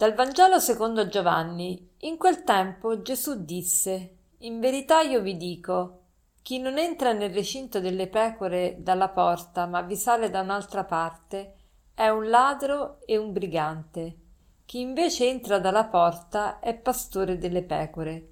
[0.00, 1.90] Dal Vangelo secondo Giovanni.
[1.98, 6.04] In quel tempo Gesù disse: In verità io vi dico,
[6.40, 11.54] chi non entra nel recinto delle pecore dalla porta, ma vi sale da un'altra parte,
[11.92, 14.16] è un ladro e un brigante.
[14.64, 18.28] Chi invece entra dalla porta è pastore delle pecore.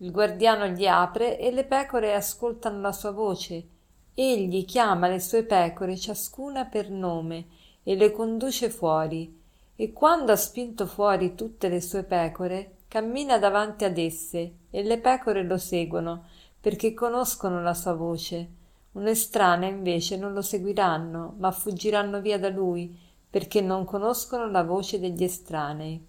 [0.00, 3.68] Il guardiano gli apre e le pecore ascoltano la sua voce.
[4.12, 7.46] Egli chiama le sue pecore ciascuna per nome
[7.82, 9.44] e le conduce fuori
[9.76, 14.98] e quando ha spinto fuori tutte le sue pecore, cammina davanti ad esse e le
[14.98, 16.24] pecore lo seguono
[16.60, 18.48] perché conoscono la sua voce.
[18.92, 22.98] Un'estranea invece non lo seguiranno, ma fuggiranno via da lui
[23.28, 26.02] perché non conoscono la voce degli estranei.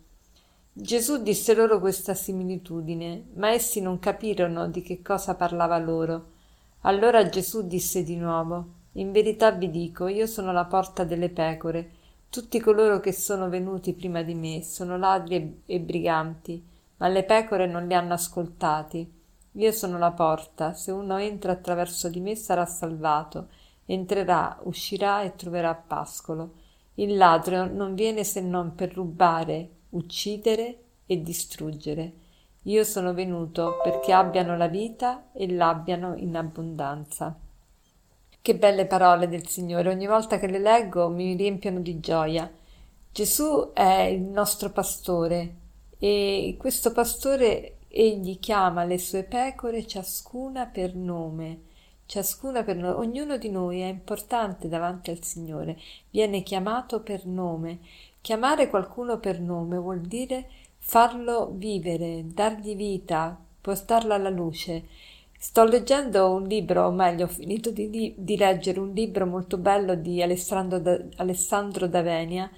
[0.72, 6.28] Gesù disse loro questa similitudine, ma essi non capirono di che cosa parlava loro.
[6.81, 11.91] Allora Gesù disse di nuovo In verità vi dico, io sono la porta delle pecore.
[12.30, 16.64] Tutti coloro che sono venuti prima di me sono ladri e briganti,
[16.97, 19.11] ma le pecore non li hanno ascoltati.
[19.53, 23.47] Io sono la porta, se uno entra attraverso di me sarà salvato,
[23.86, 26.53] entrerà, uscirà e troverà pascolo.
[26.95, 32.14] Il ladro non viene se non per rubare, uccidere e distruggere.
[32.64, 37.36] Io sono venuto perché abbiano la vita e l'abbiano in abbondanza.
[38.48, 42.50] Che belle parole del Signore, ogni volta che le leggo mi riempiono di gioia.
[43.12, 45.56] Gesù è il nostro pastore
[46.00, 51.59] e questo pastore egli chiama le sue pecore ciascuna per nome.
[52.06, 55.78] Ciascuna per nome, ognuno di noi è importante davanti al Signore,
[56.09, 57.80] viene chiamato per nome.
[58.22, 64.86] Chiamare qualcuno per nome vuol dire farlo vivere, dargli vita, portarlo alla luce.
[65.39, 69.95] Sto leggendo un libro, o meglio, ho finito di, di leggere un libro molto bello
[69.95, 72.50] di Alessandro, da, Alessandro Davenia,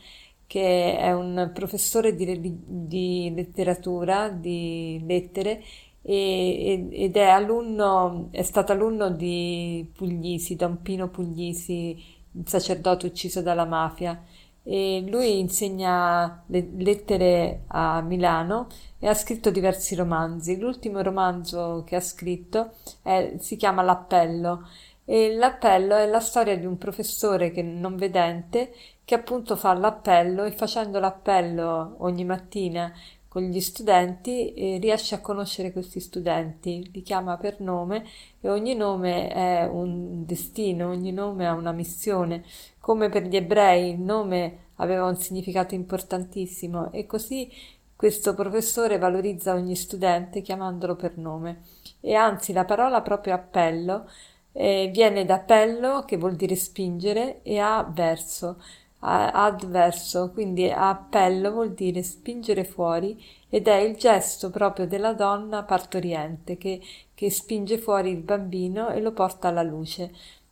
[0.47, 5.61] che è un professore di, di letteratura, di lettere,
[6.01, 13.41] e, ed è alunno, è stato alunno di Puglisi, Don Pino Puglisi, il sacerdote ucciso
[13.41, 14.23] dalla mafia
[14.71, 18.67] e lui insegna le lettere a Milano
[18.99, 20.59] e ha scritto diversi romanzi.
[20.59, 24.67] L'ultimo romanzo che ha scritto è, si chiama L'appello
[25.05, 28.71] e l'appello è la storia di un professore che non vedente
[29.03, 32.93] che appunto fa l'appello e facendo l'appello ogni mattina
[33.29, 38.03] con gli studenti eh, riesce a conoscere questi studenti, li chiama per nome
[38.41, 42.43] e ogni nome è un destino, ogni nome ha una missione.
[42.79, 47.49] Come per gli ebrei il nome aveva un significato importantissimo e così
[47.95, 51.61] questo professore valorizza ogni studente chiamandolo per nome.
[51.99, 54.09] E anzi la parola proprio appello
[54.53, 58.59] eh, viene da appello che vuol dire spingere e a verso
[59.01, 66.57] adverso, quindi appello vuol dire spingere fuori ed è il gesto proprio della donna partoriente
[66.57, 66.81] che,
[67.13, 70.11] che spinge fuori il bambino e lo porta alla luce.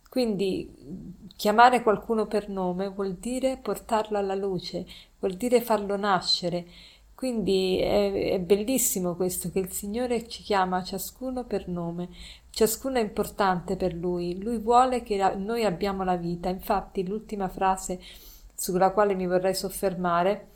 [0.09, 4.85] Quindi chiamare qualcuno per nome vuol dire portarlo alla luce,
[5.19, 6.65] vuol dire farlo nascere.
[7.13, 12.09] Quindi è, è, bellissimo questo che il Signore ci chiama ciascuno per nome,
[12.51, 16.49] ciascuno è importante per Lui, Lui vuole che noi abbiamo la vita.
[16.49, 17.99] Infatti l'ultima frase
[18.57, 20.47] sulla quale mi vorrei soffermare,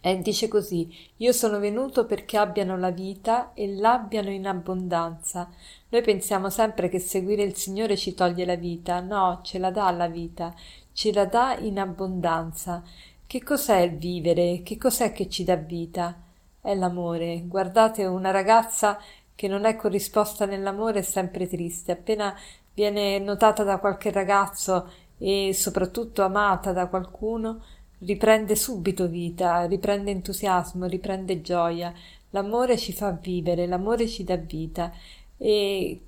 [0.00, 0.88] e dice così:
[1.18, 5.50] Io sono venuto perché abbiano la vita e l'abbiano in abbondanza.
[5.90, 9.00] Noi pensiamo sempre che seguire il Signore ci toglie la vita.
[9.00, 10.54] No, ce la dà la vita,
[10.92, 12.82] ce la dà in abbondanza.
[13.26, 14.62] Che cos'è il vivere?
[14.62, 16.18] Che cos'è che ci dà vita?
[16.60, 17.42] È l'amore.
[17.46, 18.98] Guardate, una ragazza
[19.34, 21.92] che non è corrisposta nell'amore è sempre triste.
[21.92, 22.34] Appena
[22.72, 24.90] viene notata da qualche ragazzo
[25.22, 27.62] e soprattutto amata da qualcuno,
[27.98, 31.92] riprende subito vita, riprende entusiasmo, riprende gioia.
[32.30, 34.90] L'amore ci fa vivere, l'amore ci dà vita
[35.36, 36.00] e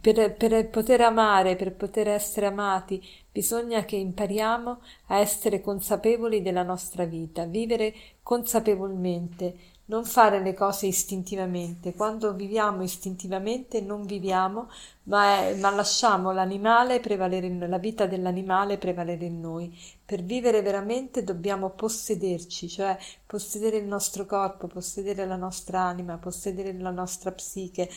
[0.00, 6.62] per, per, poter amare, per poter essere amati, bisogna che impariamo a essere consapevoli della
[6.62, 9.54] nostra vita, vivere consapevolmente,
[9.90, 11.92] non fare le cose istintivamente.
[11.94, 14.70] Quando viviamo istintivamente non viviamo,
[15.04, 19.76] ma, è, ma lasciamo l'animale prevalere in noi, la vita dell'animale prevalere in noi.
[20.04, 22.96] Per vivere veramente dobbiamo possederci, cioè
[23.26, 27.88] possedere il nostro corpo, possedere la nostra anima, possedere la nostra psiche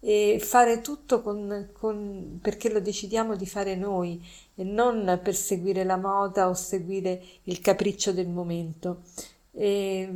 [0.00, 4.24] e fare tutto con, con, perché lo decidiamo di fare noi
[4.54, 9.02] e non per seguire la moda o seguire il capriccio del momento.
[9.52, 10.08] E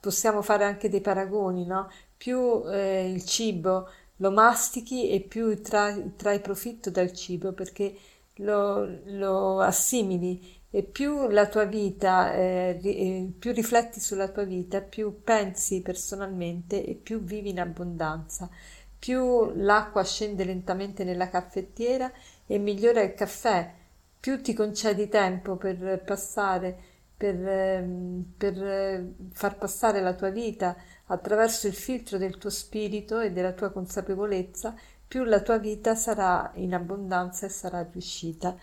[0.00, 1.88] possiamo fare anche dei paragoni, no?
[2.16, 7.96] Più eh, il cibo lo mastichi e più trai, trai profitto dal cibo perché
[8.36, 14.80] lo, lo assimili e più la tua vita, eh, eh, più rifletti sulla tua vita,
[14.80, 18.48] più pensi personalmente e più vivi in abbondanza,
[19.00, 22.12] più l'acqua scende lentamente nella caffettiera
[22.46, 23.72] e migliora il caffè,
[24.20, 26.78] più ti concedi tempo per passare,
[27.16, 30.76] per, ehm, per eh, far passare la tua vita
[31.06, 34.74] attraverso il filtro del tuo spirito e della tua consapevolezza,
[35.08, 38.54] più la tua vita sarà in abbondanza e sarà riuscita.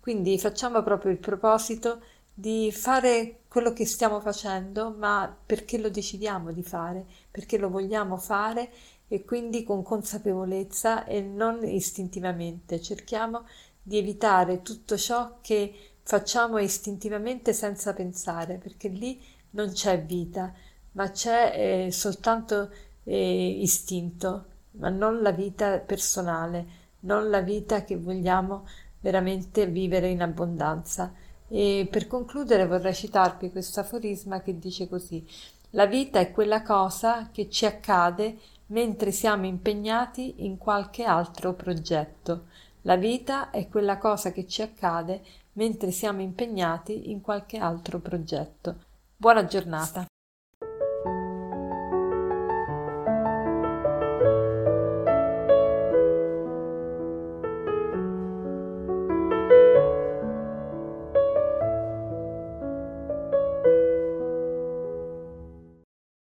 [0.00, 2.00] Quindi facciamo proprio il proposito
[2.34, 8.16] di fare quello che stiamo facendo, ma perché lo decidiamo di fare, perché lo vogliamo
[8.16, 8.70] fare
[9.08, 12.80] e quindi con consapevolezza e non istintivamente.
[12.80, 13.44] Cerchiamo
[13.82, 19.20] di evitare tutto ciò che facciamo istintivamente senza pensare, perché lì
[19.50, 20.52] non c'è vita,
[20.92, 22.70] ma c'è eh, soltanto
[23.04, 28.66] eh, istinto, ma non la vita personale, non la vita che vogliamo
[29.00, 31.12] veramente vivere in abbondanza.
[31.48, 35.26] E per concludere vorrei citarvi questo aforisma che dice così:
[35.70, 38.38] La vita è quella cosa che ci accade
[38.72, 42.46] mentre siamo impegnati in qualche altro progetto.
[42.82, 45.22] La vita è quella cosa che ci accade
[45.52, 48.76] mentre siamo impegnati in qualche altro progetto.
[49.16, 50.06] Buona giornata.